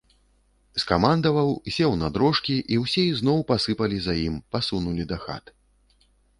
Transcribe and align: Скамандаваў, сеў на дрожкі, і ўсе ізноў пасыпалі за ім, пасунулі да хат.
Скамандаваў, 0.83 1.51
сеў 1.75 1.93
на 2.03 2.09
дрожкі, 2.17 2.57
і 2.75 2.81
ўсе 2.85 3.03
ізноў 3.11 3.45
пасыпалі 3.53 3.97
за 4.09 4.13
ім, 4.27 4.35
пасунулі 4.59 5.03
да 5.15 5.25
хат. 5.29 5.45